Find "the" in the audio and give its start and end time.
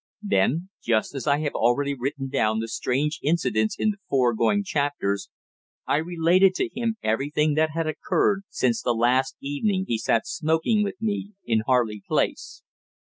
2.57-2.67, 3.91-3.97, 8.81-8.95